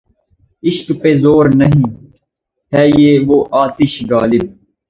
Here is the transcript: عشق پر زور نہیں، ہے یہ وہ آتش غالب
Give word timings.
عشق 0.63 0.87
پر 1.01 1.13
زور 1.23 1.45
نہیں، 1.55 1.83
ہے 2.73 2.85
یہ 2.97 3.11
وہ 3.27 3.37
آتش 3.63 3.91
غالب 4.09 4.43